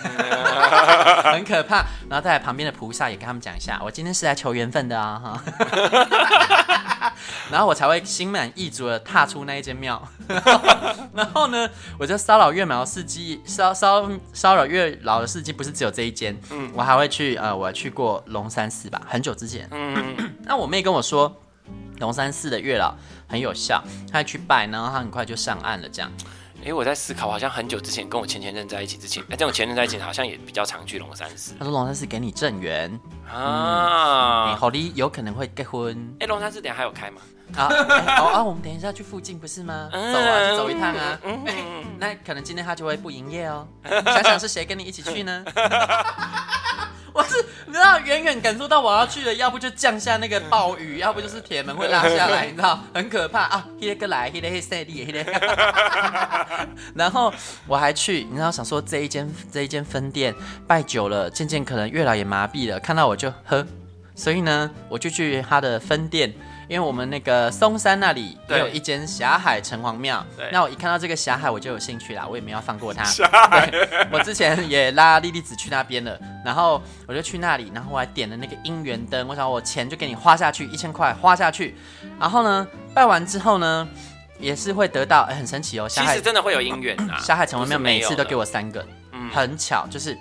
[1.24, 1.85] 很可怕。
[2.09, 4.54] 然后在旁边的菩萨也跟他们讲一下，我今天是来求。
[4.55, 5.43] 缘分的啊哈，
[7.51, 10.01] 然后我才会心满意足的踏出那一间庙，
[11.14, 21.35] 然后呢，我就骚扰月老司机，骚骚骚扰月老的司机，不是只有这一间，嗯，我还会去呃，我去过龙山寺吧，很久之前，嗯， 那我妹跟我说，
[21.99, 22.95] 龙山寺的月老
[23.29, 26.11] 很有效，她去拜，然后她很快就上岸了，这样。
[26.64, 31.55] 因为我在思考，好像很久之前跟我前前任在一起之前，哎，这种前任在一起好像也比较常去龙山寺。
[31.59, 32.98] 他说龙山寺给你正缘
[33.31, 36.16] 啊，你好的有可能会结婚。
[36.20, 37.20] 哎，龙山寺等下还有开吗？
[37.55, 37.68] 啊，
[38.16, 39.90] 好啊，我们等一下去附近不是吗？
[39.92, 41.20] 走啊，走一趟啊。
[41.98, 43.68] 那可能今天他就会不营业哦。
[43.85, 45.44] 想想是谁跟你一起去呢？
[47.14, 53.64] 我是你知道，远远感受到我要去了，要不就降下那个暴雨，要不就是铁门会拉下来，你知道，很可怕啊！
[53.79, 55.24] 一个来，一个赛地，一个。
[56.92, 57.33] 然后
[57.68, 60.35] 我还去，你知道，想说这一间这一间分店
[60.66, 63.64] 拜久了，渐渐可能月老也麻痹了，看到我就喝，
[64.16, 66.35] 所以呢，我就去他的分店。
[66.68, 73.05] 因为我们那个嵩山那里也有一间霞海城隍庙，那我一看到这个霞海我就有兴趣啦，我也没有放过他。
[73.50, 81.77] 对，我之前也拉莉莉子去那边了，然后我就去那里，然后我还点了那个姻缘灯，我想我钱就给你花下去，一千块花下去。
[82.18, 83.87] 然后呢，拜完之后呢，
[84.38, 85.88] 也是会得到，哎、欸，很神奇哦。
[85.88, 87.18] 其实真的会有姻缘啊。
[87.18, 90.16] 霞海城隍庙每次都给我三个，嗯，很巧，就是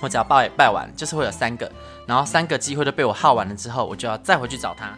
[0.00, 1.70] 我只要拜拜完，就是会有三个，
[2.06, 4.90] 然后三个机会都被我耗完了之后，我就要再回去找他，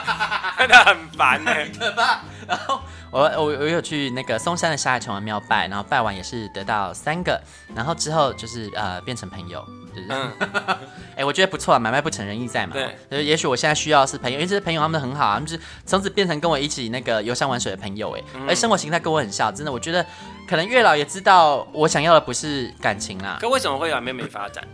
[0.58, 2.20] 真的很烦哎，可怕。
[2.48, 7.40] 然后我我我有去那个松山的沙海城隍庙拜，然后拜完也是得到三个，
[7.74, 9.64] 然后之后就是呃变成朋友。
[10.08, 10.32] 嗯，
[11.12, 12.74] 哎、欸，我觉得不错啊，买卖不成仁义在嘛。
[13.10, 18.10] 对，也许我现在需要的是朋友，因为这些朋友他们很好啊，他们就是从此变成跟我一起那个游山玩水的朋友。
[18.16, 20.04] 哎、嗯，而生活形态跟我很像，真的，我觉得
[20.48, 23.36] 可能月老也知道我想要的不是感情啦。
[23.40, 24.66] 可为什么会有妹妹发展？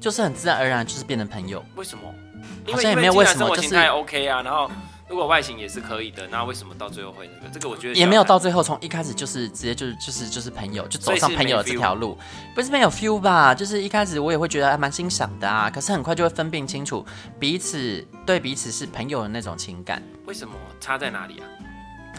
[0.00, 1.62] 就是很自然而然，就是变成朋友。
[1.76, 2.02] 为什么？
[2.72, 4.70] 好像也没有为什么，就是 OK 啊，然后。
[5.10, 7.52] 如果外形也是可以的，那为什么到最后会那个？
[7.52, 12.16] 这个我觉得也没有到最后，从一开始就是直接就是就是就是朋友，就走上朋友的这条路，
[12.54, 13.52] 不是没有 feel 吧？
[13.52, 17.04] 就是一开始我也会觉得还蛮欣赏的啊，可是很快就会分辨清楚
[17.40, 20.00] 彼此对彼此是朋友的那种情感。
[20.26, 21.44] 为什么差在哪里啊？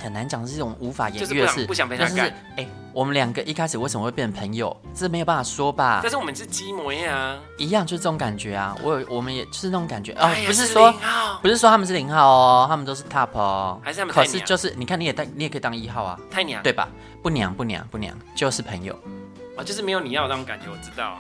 [0.02, 1.66] 很难讲，是这种无法言喻的事。
[1.66, 2.34] 不想被他干。
[2.58, 4.76] 哎，我们两个一开始为什么会变成朋友？
[4.94, 6.00] 这没有办法说吧？
[6.02, 8.76] 但是我们是基模呀啊，一样就是这种感觉啊。
[8.82, 10.94] 我有，我们也就是那种感觉啊，不是说
[11.42, 13.80] 不是说他们是零号哦，他们都是 top 哦。
[13.84, 14.14] 还是他们？
[14.14, 16.90] 可是就是你看，你也当你也可以当一号啊，太娘对吧？
[17.22, 18.98] 不娘不娘不娘，就是朋友
[19.56, 21.18] 啊，就是没有你要的那种感觉，我知道。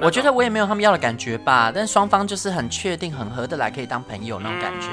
[0.00, 4.88] 我觉得我也没有他们要的感觉吧，但双方就是很确定、很合得来，可以当朋友那种感觉。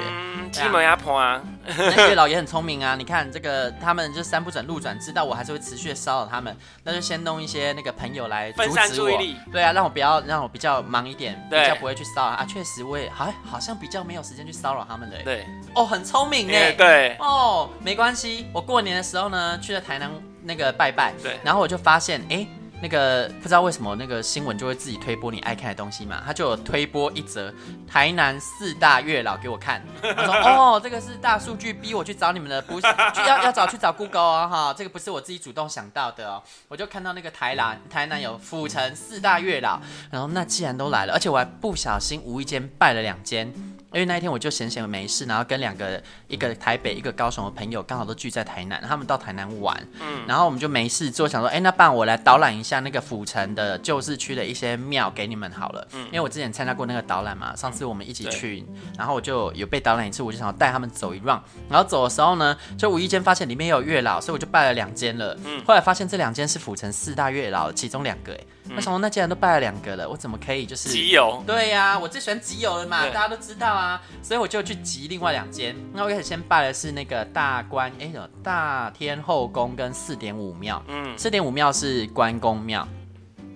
[0.52, 2.94] 鸡毛鸭婆啊，那月老也很聪明啊！
[2.94, 8.74] 你看这个，他们就三不转路转，知道我还是会持续的骚扰他们，那就先弄一些那个朋友来阻止我。
[8.74, 9.36] 分散注意力。
[9.52, 12.46] 对啊，让我不要让我比较忙一点，比较不会去骚扰啊。
[12.48, 15.16] 确实，我也好好像比较没有时间去骚扰他们的。
[15.24, 15.44] 对，
[15.74, 16.72] 哦，很聪明哎。
[16.72, 17.16] 对。
[17.18, 20.10] 哦，没关系，我过年的时候呢，去了台南
[20.42, 22.46] 那个拜拜，对，然后我就发现，哎。
[22.82, 27.52] 那个不知道为什么那个新闻就会自己推播你爱看的东西嘛，他就有推播一则
[27.86, 30.34] 台南四大月老给我看，他说
[30.76, 32.86] 哦，这个是大数据逼我去找你们的，不是
[33.26, 43.52] 要要找去找 Google 哦哈，这个不是我自己主动想到的哦，我就看到那个台南台南有府城四大月老，然后那既然都来了，而且我还不小心无意间拜了两间。
[43.96, 68.40] 因为那一天我就闲闲没事，然后跟两个一个台北一个高雄的朋友刚好都聚在台南，他们到台南玩，嗯，然后我们就没事做，想说，哎，那不然我来导览一下那个府城的旧市区的一些庙给你们好了，嗯，因为我之前参加过那个导览嘛，上次我们一起去，嗯、然后我就有被导览一次，我就想要带他们走一 round，然后走的时候呢，就无意间发现里面有月老，所以我就拜了两间了，嗯，后来发现这两间是府城四大月老其中两个，哎。
[68.74, 68.98] 为什么？
[68.98, 71.42] 那既然都拜了两个了，我怎么可以就是集邮？
[71.46, 75.76] 对呀、啊，我最喜欢集邮了嘛，大家都知道啊，所以我就去集另外两间。
[75.92, 78.10] 那我开始先拜的是那个大关，哎，
[78.42, 80.82] 大天后宫跟四点五庙。
[80.88, 82.86] 嗯，四点五庙是关公庙，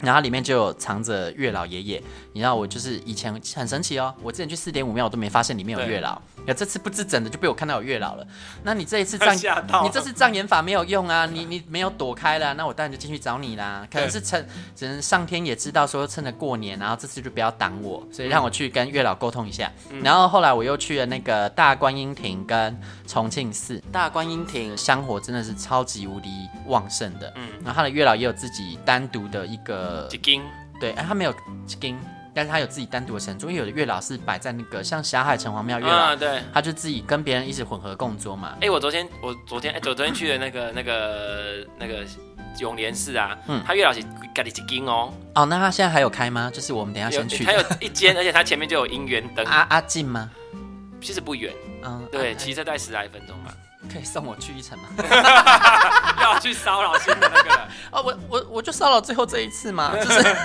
[0.01, 2.03] 然后里面就有藏着月老爷爷。
[2.33, 6.21] 你知道我就是以前很神奇哦，我之前去四点五秒我都没发现里面有月老。
[6.47, 8.27] 那，这次不知怎的就被我看到有月老了。
[8.63, 9.35] 那你这一次障，
[9.85, 11.27] 你这次障眼法没有用啊！
[11.27, 13.87] 你你没有躲开了，那我当然就进去找你啦。
[13.93, 19.71] 可能是趁，只能上天也知道说趁着过年，然后这次就不要挡我，所以让我去跟月老沟通一下。
[19.91, 23.83] 嗯、然后后来我又去了那个大观音亭跟重庆寺。
[23.93, 27.31] 大观音亭香火真的是超级无敌旺盛的。
[27.37, 30.41] 嗯，然后他的月老也有自己单独的一个一间，
[30.81, 31.99] 对，哎，他没有一间。
[32.35, 38.51] 但是他有自己单独的神桌，因为有的月老是摆在那个像霞海城隍庙月老，嗯、对，他就自己跟别人一起混合共桌嘛。
[38.57, 42.05] 哎、欸，我昨天我昨天哎，我昨天去的那个那个那个
[42.59, 44.01] 永联寺啊，嗯，他月老是
[44.35, 45.13] 盖的几间哦。
[45.35, 46.51] 哦，那他现在还有开吗？
[46.53, 47.45] 就是我们等一下先去。
[47.45, 49.45] 他有一间，而且他前面就有姻缘灯。
[49.47, 50.31] 阿阿近吗？
[51.01, 53.53] 其实不远，嗯，对，骑车大概十来分钟吧。
[53.93, 54.85] 可以送我去一程吗？
[56.21, 57.59] 要去骚扰新的那个人？
[57.91, 60.37] 哦，我我我就骚扰最后这一次嘛，就是。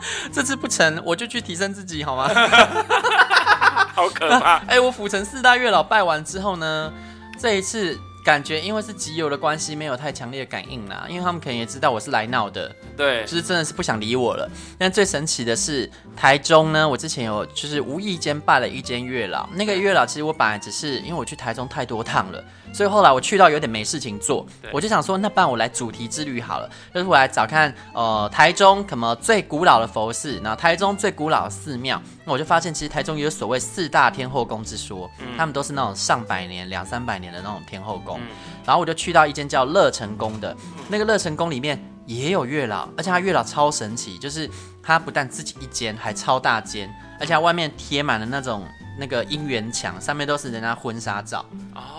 [0.32, 2.28] 这次不成，我就去提升自己好吗？
[3.94, 4.56] 好可怕！
[4.68, 6.92] 哎、欸，我府城四大月老拜完之后呢，
[7.38, 11.04] 这一次感觉因为是集邮的关系，没有太强烈的感应啦。
[11.08, 14.48] 因为他们可能也知道我是来闹的，对，就是真的是不想理我了。
[14.78, 22.42] 但最神奇的是，台中呢，我之前有就是无意间拜了一间月老，那个月老其实我本来只是因为我去台中太多趟了。
[22.72, 38.18] 所以后来我去到有点没事情做，我就想说，那不然我来主题之旅好了，就是我来找看，呃，台中什么最古老的佛寺，然后台中最古老的寺庙，那我就发现其实台中也有所谓四大天后宫之说，他们都是那种上百年、两三百年的那种天后宫，
[38.64, 40.56] 然后我就去到一间叫乐成宫的，
[40.88, 44.48] 那个乐成宫里面也有月老，而且他月老超神奇，就是
[44.82, 48.64] 他不但自己一间，还超大间，而且他外面贴满了那种。
[48.98, 51.56] 那个姻缘墙上面都是人家婚纱照，哦，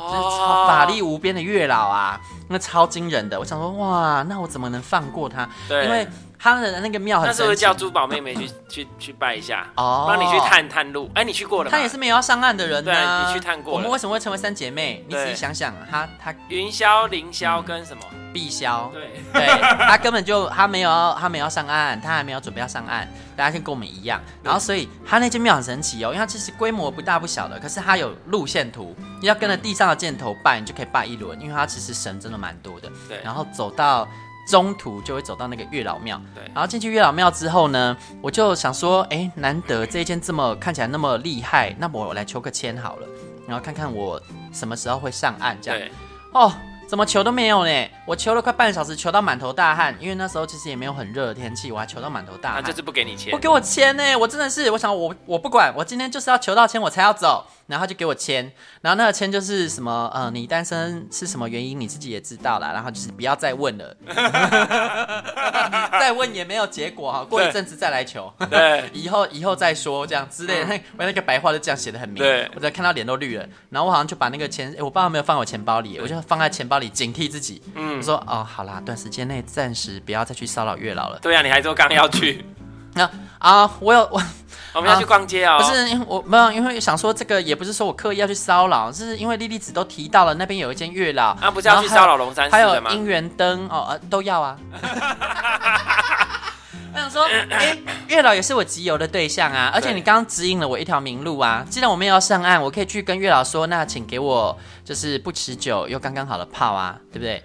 [0.09, 2.19] 就是超法力无边的月老啊，
[2.49, 3.39] 那超惊人的。
[3.39, 5.47] 我想说，哇，那我怎么能放过他？
[5.67, 6.07] 对，因为
[6.43, 9.65] 他的那个庙很神奇，那是不是叫珠宝妹妹去去去拜一下？
[9.77, 11.09] 哦，帮你去探探路。
[11.15, 11.77] 哎，你去过了吗？
[11.77, 13.73] 他也是没有要上岸的人对，你去探过。
[13.73, 15.05] 我们为什么会成为三姐妹？
[15.07, 18.03] 你仔细想想，他他云霄、凌霄跟什么？
[18.33, 18.91] 碧霄。
[18.91, 19.45] 对对，
[19.87, 23.07] 他根本就他没有他没有要上岸，他还没有准备要上岸。
[23.37, 32.91] 大家先跟我们一样，然后所以他那间庙很神奇哦，因为它其实规模不大不小的，可是它有路线图，你要跟着地上的箭头拜，你就可以拜一轮，因为它其实神真的蛮多的。
[33.07, 34.07] 对，然后走到
[34.47, 36.21] 中途就会走到那个月老庙。
[36.35, 43.07] 对，然后进去月老庙之后呢，我就想说，哎，难得这一间这么看起来那么厉害，那么我来求个签好了，
[43.47, 45.79] 然后看看我什么时候会上岸这样。
[45.79, 45.91] 对，
[46.33, 46.51] 哦。
[46.93, 47.89] 怎么求都没有呢？
[48.05, 52.61] 我求了快半小时，求到满头大汗，因为那时候其实也没有很热的天气，我还求到满头大汗。
[52.61, 54.15] 他就是不给你签，不给我签呢？
[54.15, 63.97] 我真的是，我想我我不管，我今天就是要求到签我才要走，然后他就给我签，然后那个签就是什么呃，你单身是什么原因你自己也知道了，然后就是不要再问了，
[65.99, 76.82] 再问也没有结果哈，过一阵子再来求，对， 以后以后再说这样之类的，那我那个白话就这样写的很明，对，我在看到脸都绿了，然后我好像就把那个签，我爸爸没有放我钱包里，我就放在钱包里。
[76.89, 81.19] 警惕自己，嗯，我说哦，好啦，短时间内暂时不要再去骚扰月老了。
[81.19, 82.45] 对呀、啊，你还说刚要去，
[82.95, 84.21] 那啊，我有我，
[84.75, 85.57] 我们要去逛街哦。
[85.59, 92.89] 不是，我没有，因为想说这个也不是说我刻意要去骚扰，是因为莉莉子都提到了那边有一间月老，啊，不是要去骚扰龙山寺的吗？
[92.89, 94.57] 还有姻缘灯哦，呃，都要啊。
[96.93, 101.65] 我想说，哎、欸，月老也是我集邮的对象啊，而且你刚刚指引了我一条明路啊。
[101.69, 107.43] 既然我们要上岸，我可以去跟月老说，那请给我就是不持久又刚刚好的炮啊，对不对？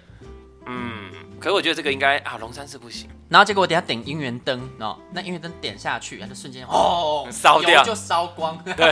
[0.67, 3.09] 嗯，可是我觉得这个应该啊，龙山寺不行。
[3.27, 8.57] 然后结果我等下点姻缘灯哦，那姻缘灯点下去，它就瞬间哦烧掉，就烧光。
[8.77, 8.91] 对，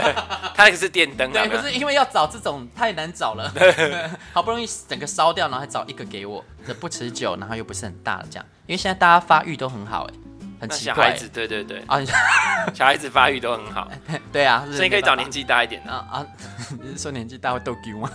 [0.54, 1.32] 它那个是电灯啊。
[1.46, 3.52] 对，可是因为要找这种太难找了，
[4.32, 10.14] 好不容易整个烧掉，然后还找一个给我，这不持久，然后又不是很大的这样，因为现在大家发育都很好哎。
[10.60, 11.98] 很奇怪，小孩子对对对啊，
[12.74, 13.90] 小孩子发育都很好，
[14.32, 16.26] 对啊，所以可以找年纪大一点的啊啊！
[16.82, 18.10] 你是说年纪大会逗丢吗？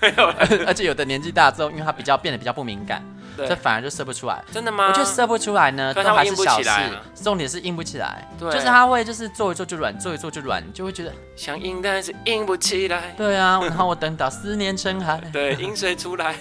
[0.00, 0.26] 没有，
[0.66, 3.02] 而且有的年纪大之后，因为他比较变得比较不敏感。
[3.36, 4.88] 这反而就射不出来，真的吗？
[4.88, 6.70] 我觉得射不出来呢，都还是小事。
[7.22, 13.14] 重点是硬不起来，对，就是他会就是做一做就软，做一做就软，就会觉得想硬，但是硬不起来。
[13.16, 16.34] 对啊，然后我等到思念成海， 对，饮水出来，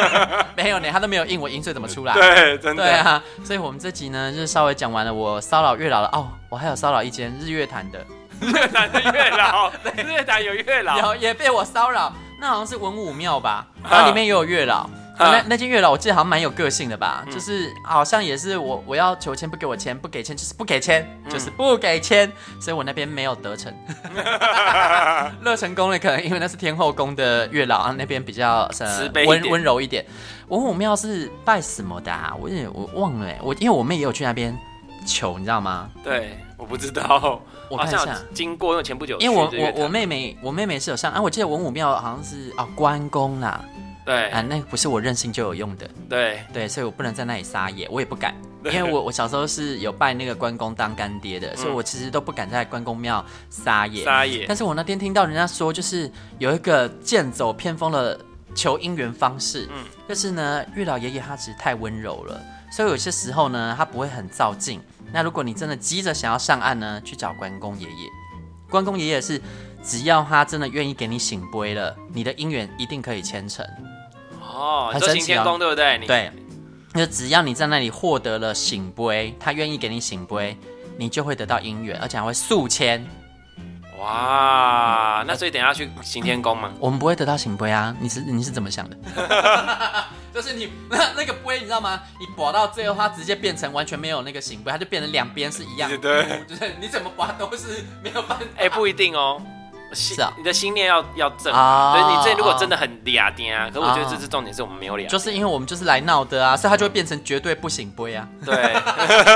[0.56, 2.14] 没有呢，他都没有硬，我饮水怎么出来？
[2.18, 2.82] 对，真的。
[2.82, 7.98] 对啊，所以我们这集呢，就是稍微讲完了我骚扰月老了哦，我还有骚扰一间日月潭的，
[8.40, 14.88] 日月潭的月老，日月潭有月老，有也被我骚扰，那好像是文武庙吧，然后里面也有月老。
[15.30, 22.30] 那那间月老我记得好像蛮有个性的吧，嗯、就是好像也是我我要求签不给我签，不给签就是不给签，嗯、就是不给签，
[22.60, 23.72] 所以我那边没有得逞。
[25.42, 30.04] 乐成宫呢，可能因为那是天后宫的月老啊，那边比较慈悲温温柔一点。
[30.48, 32.34] 文武庙是拜什么的啊？
[32.40, 34.56] 我有点我忘了哎，我因为我妹也有去那边
[35.06, 35.88] 求，你知道吗？
[36.04, 43.64] 对，我不知道，我看一下经过，因为前不久，因为我我我妹妹我妹妹是有上啊，我记得文武庙好像是哦关公啦。
[44.04, 45.88] 对啊，那不是我任性就有用的。
[46.08, 48.34] 对对，所以我不能在那里撒野，我也不敢，
[48.64, 54.04] 因为我我小时候是有拜那个关公当干爹的，嗯、所以我其实都不敢在关公庙撒野。
[54.04, 54.44] 撒野。
[54.48, 58.18] 但是我那天听到人家说，就是有一个剑走偏锋的
[58.54, 62.40] 求姻缘方式，嗯，就是呢，月老爷爷他其实太温柔了，
[62.72, 64.80] 所以有些时候呢，他不会很照镜。
[65.12, 68.08] 那如果你真的急着想要上岸呢，去找关公爷爷。
[68.68, 69.40] 关公爷爷是
[69.84, 73.64] 只要他真的愿意给你醒杯了，你的姻缘一定可以牵成。
[74.52, 75.98] 哦，很神奇哦，对不对？
[76.06, 76.30] 对，
[76.94, 80.56] 就只要你在那里获得了醒杯，他愿意给你醒杯，
[80.98, 83.04] 你就会得到姻缘，而且还会速签。
[83.98, 86.72] 哇，那所以等下去行天宫吗？
[86.80, 87.94] 我们不会得到醒杯啊！
[88.00, 88.96] 你是你是怎么想的？
[90.34, 92.00] 就是你那那个杯，你知道吗？
[92.18, 95.96] 你拔到最后，它直接变成完全没有那个醒杯，它就变成两边是一样的。
[95.98, 98.44] 对， 就是你怎么拔都是没有办法。
[98.56, 99.40] 哎，不一定哦。
[99.92, 101.92] 是啊，你的心念要要正啊。
[101.94, 108.26] 对，你这如果真的很嗲嗲啊，可是我觉得这次重点是我们没有嗲，就是因为我们就是来闹的啊，所以它就会变成绝对不行杯啊。
[108.44, 108.74] 对，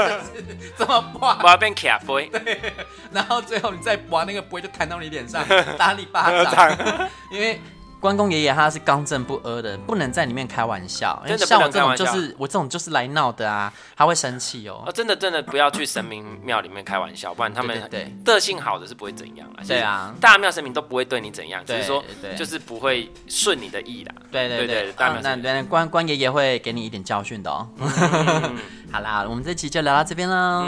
[0.77, 1.37] 怎么破？
[1.43, 2.27] 我要变卡杯。
[2.29, 2.75] 对，
[3.13, 5.45] 然后最后你再把那个杯，就弹到你脸上，
[5.79, 6.77] 打你巴掌。
[7.31, 7.61] 因为。
[7.99, 11.21] 关公爷爷他是刚正不阿的，不能在里面开玩笑。
[11.27, 14.85] 因为像我这种就是我这种就是来闹的啊，他会生气哦。
[14.87, 19.65] 哦，真的真的不要去神明庙里面开玩笑，不然他们对个性好的是不会怎样啊。
[19.67, 22.05] 对啊，大庙神明都不会对你怎样，只是说
[22.37, 24.15] 就是不会顺你的意啦。
[24.31, 27.67] 对对对，大庙神明那关关爷爷会给你一点教训的哦。
[28.93, 30.67] 好啦，我们这期就聊到这边喽。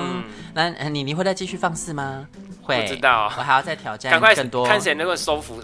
[0.54, 2.26] 那你你会再继续放肆吗？
[2.62, 5.62] 会，不知道，我还要再挑战更多，看谁能够收服。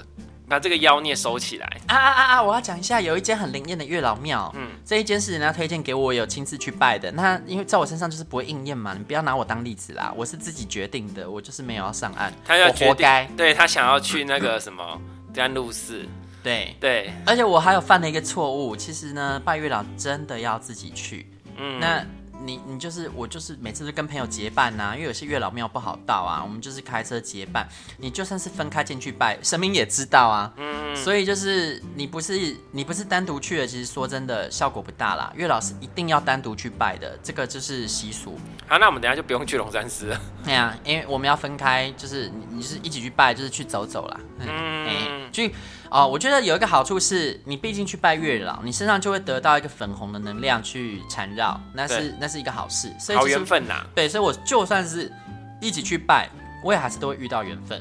[0.49, 2.43] 把这个妖孽收起来啊啊啊啊！
[2.43, 7.11] 我要讲一下，有一间很灵验的月老庙，嗯，这一间是人家推荐给我，有亲自去拜的。
[7.13, 13.25] 那因为在我身上就是不会应验嘛，你不要拿我当例子啦，我是自己决定的，我就是没有要上岸，他要活该。
[13.37, 15.01] 对他想要去那个什么
[15.33, 16.05] 甘露寺，
[16.43, 22.05] 对对，而且我还有犯了一个错误，其实呢，拜月老真的要自己去，嗯，那。
[22.45, 27.67] 你你就是我就是每次都跟朋友结伴呐、啊，因为有些月老庙不好到啊，我们就是开车结伴。
[27.99, 30.53] 你就算是分开进去拜，神明也知道啊。
[30.57, 30.95] 嗯。
[30.95, 35.33] 所以就是你不是你不是单独去的，其实说真的效果不大啦。
[35.35, 38.39] 月老是一定要单独去拜的，这个就是习俗。
[38.69, 40.21] 好，那我们等下就不用去龙山寺了。
[40.45, 44.21] 对啊，因为我们要分开，就是你你是一起去拜，就是去走走啦。
[44.41, 44.87] 嗯。
[44.87, 45.55] 欸、去。
[45.91, 53.87] 哦，我觉得有一个好处是，你毕竟去拜月老，你身上就会得到一个粉红的能量去缠绕，那是那是一个好事，所以好缘分呐。
[53.95, 55.13] 对，所以我就算是
[55.61, 56.29] 一起去拜，
[56.65, 57.81] 我也还是都会遇到缘分。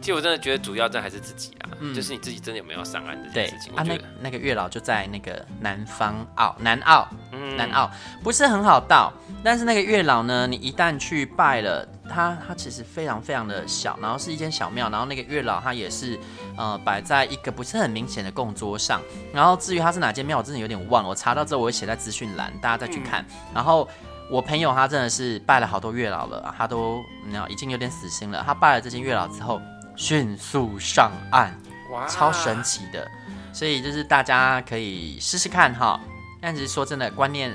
[0.00, 3.72] 其实我真的觉得主要这还是自己啊，嗯、就是你自己真的有没有上岸的事情。
[3.72, 7.90] 对啊，那那个月老就在那个南方澳，南澳，嗯、南澳
[8.22, 9.12] 不是很好到，
[9.44, 11.88] 但是那个月老呢，你一旦去拜了。
[12.08, 16.18] 它它其实非常非常的小，然后是一间小庙，然后那个月老他也是，
[16.56, 19.00] 呃，摆在一个不是很明显的供桌上，
[19.32, 23.22] 然后至于它是哪间庙，我真的有点忘了，我查到之后我会写在资讯栏，大家再去看。
[23.22, 23.88] 嗯、然后
[24.30, 29.60] 我朋友他真的是拜了好多月老了，他都你知道已经有点死心了，他拜了这间月老之后
[29.94, 31.54] 迅速上岸，
[31.90, 33.06] 哇，超神奇的，
[33.52, 36.00] 所以就是大家可以试试看哈。
[36.40, 37.52] 但其实说真的，观念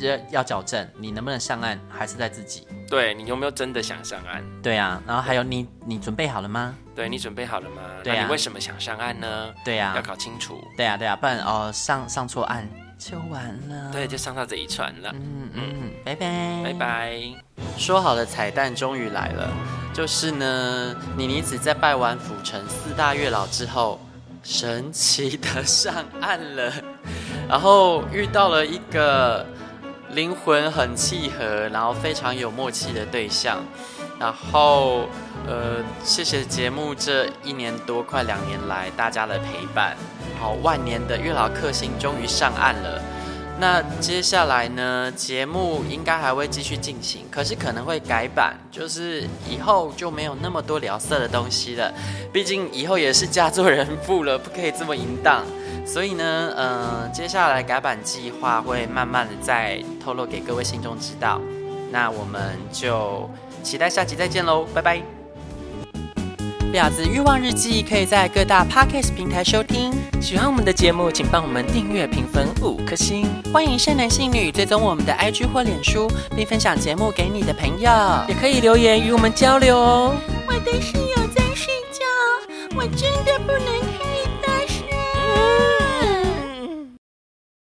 [0.00, 2.66] 要要矫正，你能不能上岸还是在自己。
[2.88, 4.42] 对，你有没有真的想上岸？
[4.62, 6.74] 对啊，然后还有你，你准备好了吗？
[6.94, 7.82] 对，你准备好了吗？
[8.02, 9.54] 对啊，你为什么想上岸呢？
[9.64, 10.62] 对呀，要搞清楚。
[10.76, 12.66] 对啊，对啊，不然哦，上上错岸
[12.98, 13.90] 就完了。
[13.92, 15.10] 对，就上到这一船了。
[15.14, 17.20] 嗯嗯，拜拜拜拜。
[17.76, 19.50] 说好的彩蛋终于来了，
[19.92, 24.00] 就是呢，妮妮子在拜完府城四大月老之后，
[24.42, 26.72] 神奇的上岸了，
[27.48, 29.44] 然后遇到了一个。
[30.10, 33.58] 灵魂很契合，然后非常有默契的对象，
[34.18, 35.06] 然后
[35.46, 39.96] 呃，谢谢节目这一年多快两年来大家的陪伴，
[40.40, 43.02] 好，万年的月老克星终于上岸了。
[43.60, 51.92] 那接下来呢，节目应该还会继续进行，可是可能会改版，就是以后就没有那么多聊色的东西了，
[52.32, 55.44] 毕竟以后也是嫁作人妇了，不可以这么淫荡。
[55.88, 61.40] 所以呢，呃，接下来改版计划会慢慢的再透露给各位信众知道。
[61.90, 63.28] 那我们就
[63.62, 65.00] 期待下集再见喽，拜拜。
[66.70, 69.90] 婊子欲望日记可以在各大 Podcast 平台收听。
[70.20, 73.26] 喜欢我们的节目，请帮我们订阅、评分五颗星。
[73.50, 77.90] 欢迎善男信女追踪我们的 IG 或脸书，并分享节目给你的朋友，
[78.28, 80.14] 也可以留言与我们交流哦。
[80.46, 83.08] 我的室友在睡觉，我真。